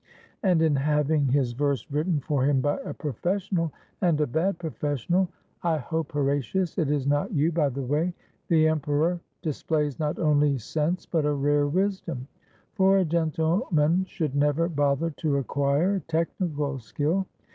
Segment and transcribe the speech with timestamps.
[0.41, 3.69] "And in having his verse written for him by a profes sional,
[4.01, 5.29] and a bad professional,—
[5.61, 8.15] I hope, Horatius, it is not you, by the way,—
[8.49, 12.27] the emperor displays not only sense but a rare wisdom.
[12.73, 17.27] For a gentleman should never bother to acquire technical skill.